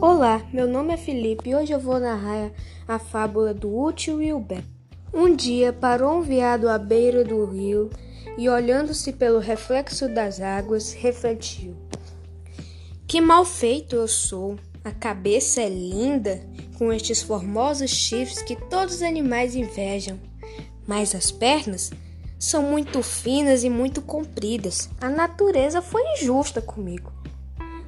[0.00, 2.52] Olá, meu nome é Felipe e hoje eu vou narrar
[2.86, 4.62] a fábula do útil e o belo.
[5.12, 7.90] Um dia parou um veado à beira do rio
[8.36, 11.74] e, olhando-se pelo reflexo das águas, refletiu:
[13.08, 14.56] Que mal feito eu sou!
[14.84, 16.40] A cabeça é linda,
[16.78, 20.16] com estes formosos chifres que todos os animais invejam,
[20.86, 21.90] mas as pernas
[22.38, 24.88] são muito finas e muito compridas.
[25.00, 27.17] A natureza foi injusta comigo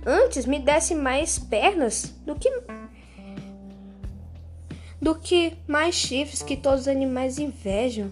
[0.06, 2.50] antes me desse mais pernas do que
[5.00, 8.10] do que mais chifres que todos os animais invejam.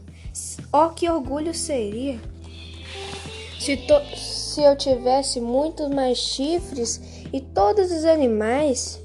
[0.73, 2.19] Oh, que orgulho seria
[3.59, 7.01] se, to se eu tivesse muitos mais chifres
[7.33, 9.00] e todos os animais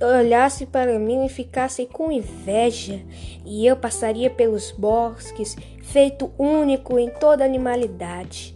[0.00, 3.02] olhassem para mim e ficassem com inveja,
[3.44, 8.54] e eu passaria pelos bosques, feito único em toda a animalidade.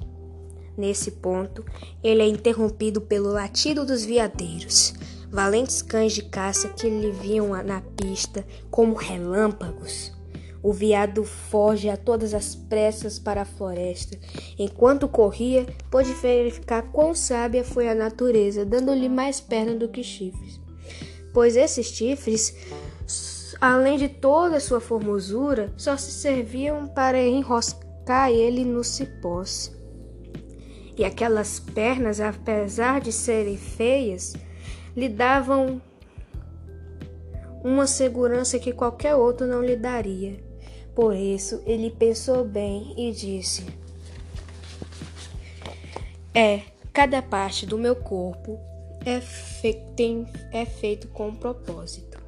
[0.77, 1.65] Nesse ponto,
[2.03, 4.93] ele é interrompido pelo latido dos veadeiros,
[5.31, 10.13] valentes cães de caça que lhe viam na pista como relâmpagos.
[10.61, 14.19] O veado foge a todas as pressas para a floresta.
[14.59, 20.59] Enquanto corria, pôde verificar quão sábia foi a natureza, dando-lhe mais pernas do que chifres.
[21.35, 22.57] Pois esses chifres,
[23.61, 29.71] além de toda sua formosura, só se serviam para enroscar ele nos cipós
[30.97, 34.35] e aquelas pernas, apesar de serem feias,
[34.97, 35.81] lhe davam
[37.63, 40.37] uma segurança que qualquer outro não lhe daria.
[40.95, 43.67] Por isso, ele pensou bem e disse:
[46.33, 46.61] É,
[46.93, 48.61] cada parte do meu corpo
[49.05, 52.24] é, fe tem, é feito com propósito.